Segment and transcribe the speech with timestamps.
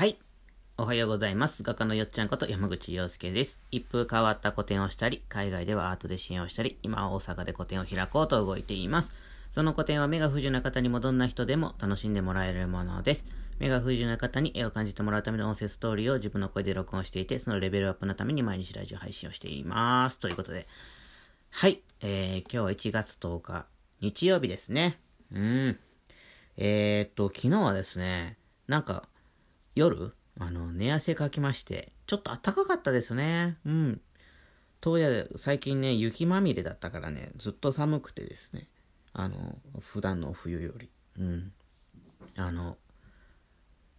[0.00, 0.18] はい。
[0.78, 1.62] おはようございます。
[1.62, 3.60] 画家のよっちゃんこと山口洋介です。
[3.70, 9.12] 一風変わった個展をしたり、海外ではアートで支援をしたり、今は大阪で個展を開こうと動いています。
[9.52, 13.26] その個展は目が不自由な方にもどんな人でも楽しんでもらえるものです。
[13.58, 20.18] 目が不自由な方に絵を感じてもらうための音声ストーリーを自分の声で録音していて、そのレベルアップのために毎日ラジオ配信をしています。
[20.18, 20.66] ということで。
[21.50, 21.82] はい。
[22.00, 23.66] えー、今日は1月10日、
[24.00, 24.98] 日曜日ですね。
[25.30, 25.78] うん。
[26.56, 29.09] えー、っと、昨日はですね、なんか、
[29.74, 33.58] 夜、あの、寝汗かきまして、ちょっと暖かかったですね。
[33.64, 34.00] うん。
[34.80, 38.68] 当夜、最近ね、雪まみれだったからね、ずっと寒くてですね。
[39.12, 40.90] あの、普段の冬より。
[41.18, 41.52] うん。
[42.36, 42.78] あの、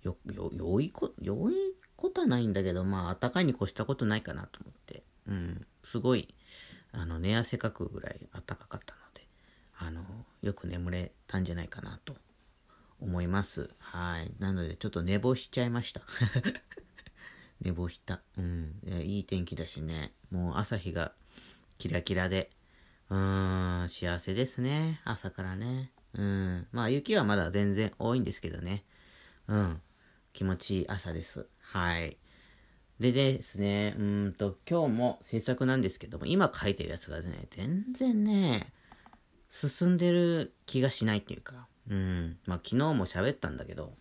[0.03, 1.53] よ、よ、良いこ、良い
[1.95, 5.03] ことはないんだけど、まあ、暖かいに越したことないかなと思って。
[5.27, 5.67] うん。
[5.83, 6.33] すごい、
[6.91, 9.27] あの、寝汗かくぐらい暖かかったので、
[9.77, 10.03] あの、
[10.41, 12.15] よく眠れたんじゃないかなと
[13.01, 13.69] 思います。
[13.79, 14.31] はい。
[14.39, 16.01] なので、ちょっと寝坊しちゃいました。
[17.59, 18.21] 寝坊した。
[18.37, 19.17] うんい。
[19.17, 20.13] いい天気だしね。
[20.29, 21.13] もう朝日が
[21.77, 22.51] キラキラで。
[23.09, 25.01] うーん、幸せですね。
[25.03, 25.91] 朝からね。
[26.13, 26.67] うん。
[26.71, 28.85] まあ、雪はまだ全然多いんですけどね。
[29.47, 29.81] うん。
[30.33, 31.47] 気持ちいい朝です。
[31.59, 32.17] はい。
[32.99, 38.71] でですね、うんと、今日も制作なんですけども、今書いてるやつがね、全然ね、
[39.49, 42.37] 進んでる気がしないっていうか、うん。
[42.47, 43.93] まあ、昨日も喋ったんだけど、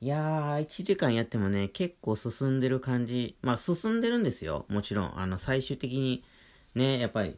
[0.00, 3.36] いやー、1時間やってもね、結構進んでる感じ。
[3.42, 4.64] まあ、進んでるんですよ。
[4.68, 5.18] もちろん。
[5.18, 6.24] あの、最終的に、
[6.74, 7.36] ね、やっぱり、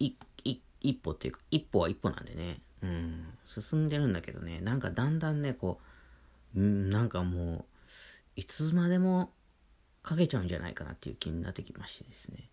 [0.00, 2.62] い、い、一歩っていうか、一歩は一歩なんでね。
[2.82, 3.26] うん。
[3.46, 5.80] 進んでるんだけどね、なんかだんだんね、こ
[6.56, 7.64] う、うん、なんかもう、
[8.34, 9.32] いつまでも
[10.02, 12.48] かけちゃうんじゃないかなっていう気になってきましてですね。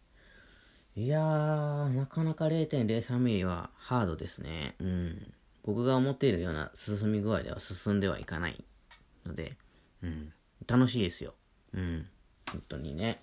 [0.95, 4.76] いやー、なかなか0.03ミリはハードですね。
[4.80, 5.34] うん。
[5.64, 8.64] 僕が思っているような進み具合では進んではいかない
[9.26, 9.56] ので、
[10.02, 10.34] うん。
[10.68, 11.36] 楽しいですよ。
[11.74, 12.08] うん。
[12.52, 13.22] 本当にね。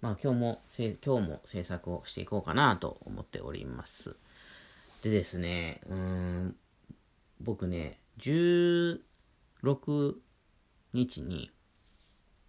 [0.00, 4.16] まあ今日も、今日も制作をしていこうかなと思っております。
[5.02, 6.56] でですね、うん、
[7.40, 9.00] 僕ね、16
[10.92, 11.50] 日に、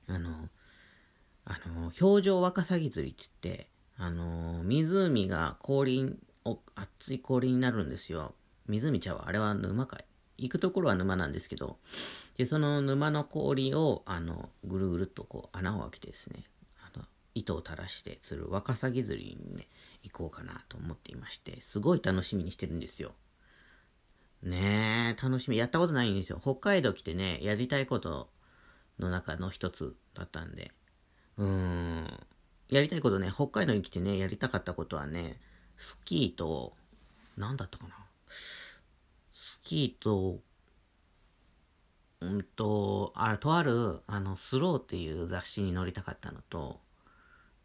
[0.08, 0.50] あの、
[1.46, 6.16] あの、表情ワカサギ釣りって言って、あの、湖が氷
[6.46, 8.36] を、熱い氷になるんですよ。
[8.68, 9.26] 湖ちゃうわ。
[9.28, 10.06] あれは沼かい。
[10.38, 11.78] 行くところは沼なんですけど、
[12.38, 16.44] で、その沼の氷を、あの、ぐるぐるっとこう穴を開けてですね、
[16.80, 19.68] あの、糸を垂らして釣るワカサギ釣りにね、
[20.04, 23.14] 行こうかなと思っていまして、すごい楽しみにしてるんですよ。
[24.44, 25.58] ねえ、楽しみ。
[25.58, 26.40] やったことないんですよ。
[26.40, 28.30] 北海道来てね、やりたいこと
[29.00, 30.72] の中の一つだったんで。
[31.38, 32.20] うーん。
[32.70, 35.40] やりたいことね、北海道に来てね、やりたかったことはね、
[35.78, 36.74] スキーと、
[37.38, 37.96] なんだったかな。
[39.34, 40.40] スキーと、
[42.20, 46.82] うんと、あ、とある、あの、スローっていう雑誌に載りたかったのと、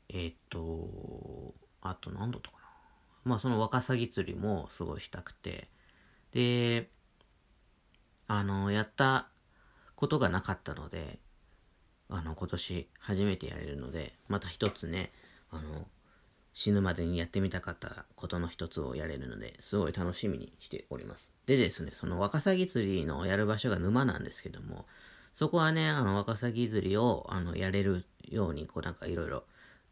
[0.08, 2.62] えっ、と、あと何だったかな。
[3.24, 5.68] まあそのワカサギ釣りもすごいしたくて、
[6.32, 6.90] で、
[8.28, 9.28] あの、やった
[9.96, 11.18] ことがなかったので、
[12.12, 15.12] あの、今年初めてやれるので、また一つね、
[15.50, 15.86] あの、
[16.54, 21.32] 死ぬまでにやってみたかったことの一つをやれるので、すごい楽しみにしております。
[21.46, 24.86] でですね、そのワカサギ釣りのやる場所が沼なんですけども、
[25.32, 29.44] そこはね、あの、ワカサギ釣りを、あの、やれるように、こうなんかいろいろ、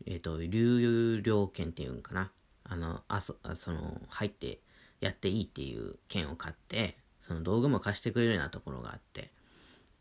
[0.06, 2.30] えっ、と、流量券っていうんかな。
[2.64, 4.60] あの、あそ、あその、入って
[5.00, 9.30] やっていいっていう券を買って、その道具も貸してくれるようなところがあって、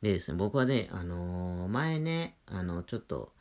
[0.02, 3.34] でですね、僕はね、あのー前ね、あの、ちょっと、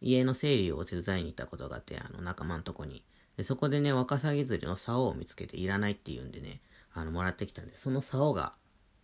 [0.00, 3.04] 家の整理を手伝いに行ったことがあって、あの、仲間のとこに。
[3.36, 6.60] で、そこでね、ワカサギ釣りの竿を見つけていらないって言うんでね、
[6.92, 8.54] あの、もらってきたんで、その竿が、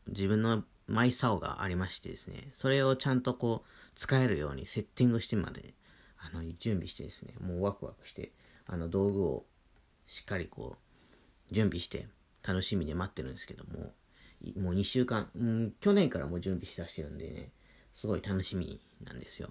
[0.08, 5.74] 自分のマイ竿がありましてですね、それをちゃんとこう、使えるようにセッティングしてまで、
[6.18, 8.32] あの、準備してですね、もうワクワクして、
[8.66, 9.44] あの、道具を
[10.06, 10.76] しっかりこ
[11.50, 12.06] う、準備して、
[12.46, 13.92] 楽しみで待ってるんですけども、
[14.56, 17.52] もう2週間、うん、去年からもう準備しだしてるんでね、
[17.92, 19.50] すごい楽しみなんですよ。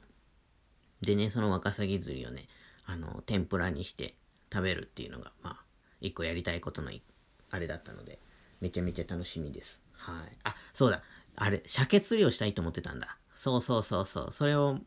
[1.02, 2.48] でね、そのワカサギ釣りをね、
[2.86, 4.16] あの、天ぷらにして
[4.52, 5.66] 食べるっていうのが、まあ、
[6.02, 6.92] 一個やりたいことの
[7.50, 8.20] あれだったので、
[8.62, 9.82] めちゃめちゃ楽しみです。
[9.94, 10.38] はい。
[10.44, 11.04] あ、そうだ。
[11.36, 13.18] あれ、鮭釣りをしたいと思ってたんだ。
[13.36, 14.30] そうそうそうそう。
[14.32, 14.80] それを、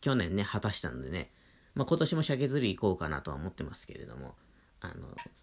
[0.00, 1.32] 去年ね、果たしたのでね、
[1.74, 4.36] まあ今年も鮭釣り行こうかなとは思ってますけれども、
[4.80, 4.92] あ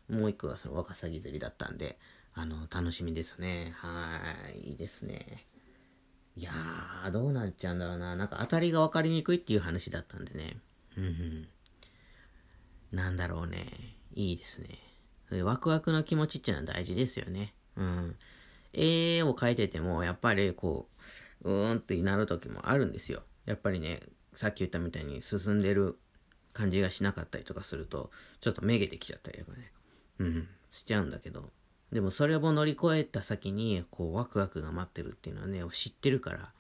[0.10, 1.98] の、もう一個がそのワカサギ釣りだったんで、
[2.34, 3.74] あの、楽しみですね。
[3.78, 4.20] は
[4.54, 4.72] い。
[4.72, 5.48] いいですね。
[6.36, 8.16] いやー、どうなっちゃうんだろうな。
[8.16, 10.58] なんか当たりが分かりにくいっていう話だったんでね。
[10.98, 11.48] うんうん。
[12.92, 13.66] なんだろうね。
[14.14, 14.80] いいですね。
[15.44, 17.54] ワクワクの気持ちっていうのは大事ですよね。
[17.76, 18.16] うん。
[18.74, 20.90] 絵を描いてても、やっぱりこ
[21.44, 23.24] う、うーんってなる時もあるんですよ。
[23.46, 24.02] やっぱりね、
[24.34, 25.98] さっき言ったみたいに進んでる
[26.56, 28.10] 感じがしなかったりとかすると、
[28.40, 29.72] ちょっとめげてきちゃったりとかね、
[30.20, 31.52] うん、しちゃうんだけど、
[31.92, 36.52] でもそれを乗り越えた先に、こう、ワクワクが待ってるっていうのはね、知ってるから、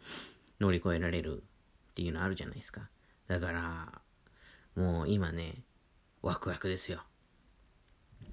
[0.60, 1.44] 乗り越えられる
[1.92, 2.90] っていうのあるじゃないですか。
[3.28, 4.02] だから、
[4.76, 5.64] もう今ね、
[6.22, 7.04] ワクワクですよ。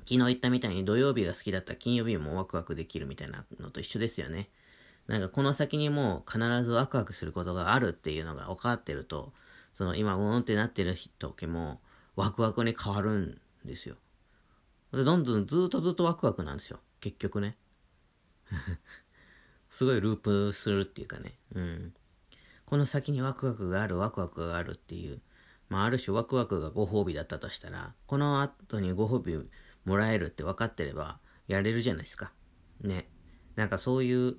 [0.00, 4.50] 昨日言ったみたいに土曜日が好きだったら金曜日もワクワクできるみたいなのと一緒ですよね。
[5.06, 9.32] なんかこの先にもう必ずワクワクすることがあるっていうのが分かってると、
[9.72, 11.80] その今、うーんってなってる時も、
[12.16, 13.96] ワクワクに変わるんですよ。
[14.92, 16.80] で、どんどんずっとずっとワクワクなんですよ。
[17.00, 17.56] 結局ね。
[19.70, 21.38] すごいループするっていうかね。
[21.54, 21.94] うん。
[22.66, 25.22] この先にワクワクがある、ワクワクがあるっていう。
[25.68, 29.48] まあ、ある種ワクワクがご褒美だったとしたら、この後にご褒美
[29.86, 31.18] もらえるって分かってれば、
[31.48, 32.32] やれるじゃないですか。
[32.80, 33.10] ね。
[33.56, 34.36] なんかそういう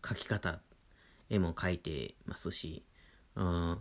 [0.00, 0.62] 描き方、
[1.28, 2.86] 絵も描いてますし、
[3.36, 3.78] うん。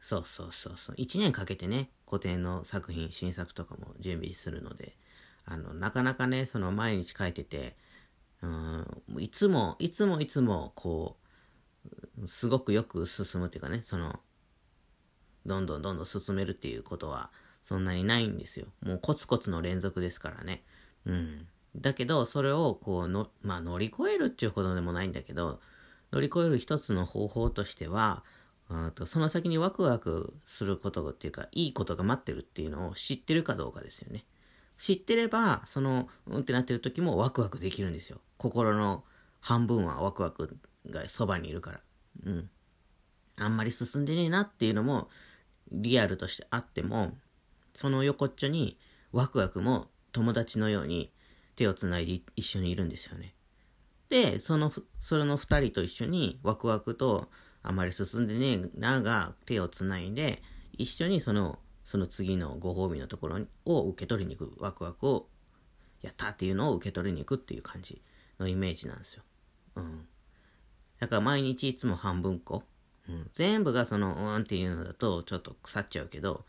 [0.00, 0.96] そうそうそうそう。
[0.96, 4.96] 1年かけてね、古典の作品、新作とかも準備するので、
[5.44, 7.76] あの、なかなかね、その毎日書いてて、
[8.42, 8.86] うん、
[9.18, 11.18] いつも、いつもいつも、こ
[12.22, 14.20] う、すごくよく進むっていうかね、その、
[15.44, 17.30] どんどんどんどん進めるっていうことは、
[17.64, 18.66] そんなにないんですよ。
[18.82, 20.64] もうコツコツの連続ですからね。
[21.04, 21.46] うん。
[21.76, 25.60] だけど、それを、こうの、まあ乗り越えるっていうほどでもないんだけど、
[26.12, 28.24] 乗り越える一つの方法としては、
[28.94, 34.24] とその先にワクワクすることっていうか、いいことが待ってるっていうのを知ってるかどうかですよね。
[34.78, 38.20] 知ってれば、その、うんってなってる時もワクワクできるんですよ。
[38.36, 39.04] 心の
[39.40, 40.56] 半分はワクワク
[40.88, 41.80] がそばにいるから。
[42.24, 42.50] うん。
[43.36, 45.08] あんまり進んでねえなっていうのも、
[45.72, 47.16] リアルとしてあっても、
[47.74, 48.78] その横っちょに
[49.12, 51.12] ワクワクも友達のように
[51.56, 53.34] 手をつないで一緒にいるんですよね。
[54.08, 57.28] で、その、それの二人と一緒にワクワクと
[57.62, 60.42] あまり進んでねえなが手をつないで、
[60.72, 65.28] 一緒にその、その次のご褒美のところを受け取りに行く、ワクワクを
[66.02, 68.00] やったっていうのを受け取りに行くっていう感じ
[68.38, 69.22] のイメージなんですよ。
[69.76, 70.06] うん。
[70.98, 72.64] だから毎日いつも半分こ。
[73.08, 76.44] うん、全部がその、うんっていうのだとちょっと腐っちゃうけど、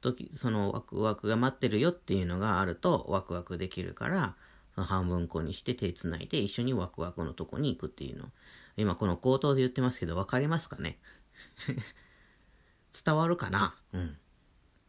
[0.00, 4.36] 時、そのワクワクが待ってるよっていうのがあるとワクワクできるから、
[4.74, 8.30] その半分こにして手つないで一緒にワクワクのとこに行くっていうの。
[8.76, 10.98] 今この口頭で言ってますけど、わかりますかね？
[13.04, 13.76] 伝わるかな？
[13.92, 14.16] うん。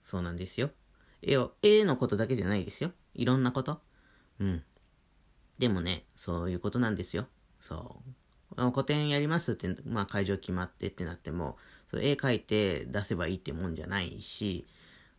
[0.03, 0.71] そうなんですよ。
[1.21, 2.91] 絵を、絵のことだけじゃないですよ。
[3.13, 3.81] いろんなこと。
[4.39, 4.63] うん。
[5.57, 7.27] でもね、そういうことなんですよ。
[7.59, 8.03] そ
[8.57, 8.71] う。
[8.71, 11.57] 古典やりますって、まあ会場決まってってなっても、
[11.89, 14.67] そ絵描いて出せばいいってもんじゃないし、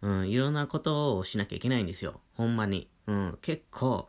[0.02, 2.20] うん、いろんなことをしなきゃいけないんですよ。
[2.34, 2.90] ほんまに。
[3.06, 4.08] うん、結構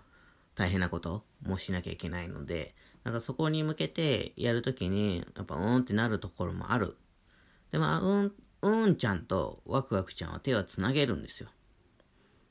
[0.56, 6.97] 大変なこともしなきゃいけないので、なんかそこに向けてやるときに、やっぱうんってなるところもある。
[7.71, 11.49] で、まあ、うん、うんちゃんとワクワクちゃんは手をつなげるんですよ。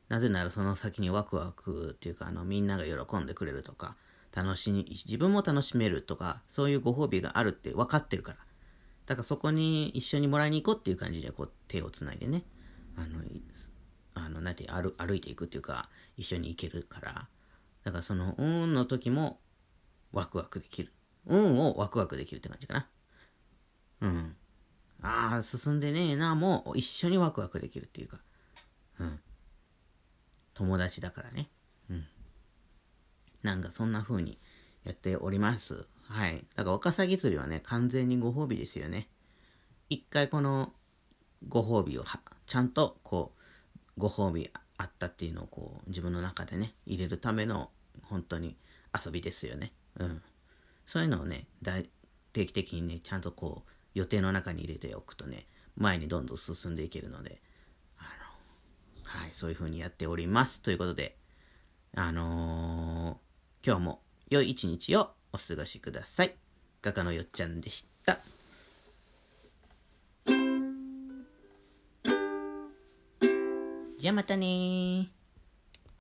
[0.08, 3.96] なぜならその先にワクワクっていうか、あの、みんなが喜んでくれるとか、
[4.32, 8.38] 楽しみ、自分も楽しめるとか、そういうご褒美があるって分かってるから。
[9.06, 12.44] だからそこに一緒にもらいに行こうっていう感じで、こう、手をつないでね、
[12.96, 13.18] あの、
[14.14, 17.28] あの、なんて歩、歩いていくっていうか、一緒に行けるから。
[17.86, 19.38] だからその、うんの時も、
[20.10, 20.92] ワクワクできる。
[21.24, 22.88] 運をワクワクできるって感じかな。
[24.00, 24.36] うん。
[25.02, 28.18] ああ、進んでねえな、もう一緒にワクワクできるっていうか。
[28.98, 29.20] うん。
[30.54, 31.48] 友達だからね。
[31.88, 32.04] うん。
[33.44, 34.40] なんかそんな風に
[34.82, 35.86] やっております。
[36.08, 36.44] はい。
[36.56, 39.08] だからワカサギ釣りはね、完全にご褒美ですよね。
[39.90, 40.72] 一回この
[41.46, 42.04] ご褒美を
[42.46, 47.70] ちゃんとこう、ご褒美あったっていうのをこう、自分の中でね、入れるための
[48.08, 48.56] 本当に
[48.92, 49.72] 遊びですよね。
[49.98, 50.22] うん。
[50.86, 51.46] そういうのをね、
[52.32, 55.46] 定期的にね、ちゃんとこう、予定の中に入れておくとね、
[55.76, 57.40] 前にどんどん進んでいけるので、
[57.98, 58.02] あ
[59.04, 60.60] の、はい、そういう風にやっております。
[60.60, 61.16] ということで、
[61.94, 66.34] あのー、今日も良い一日をお過ごしください。
[66.82, 68.20] 画家のよっちゃんでした。
[73.98, 75.10] じゃあまたね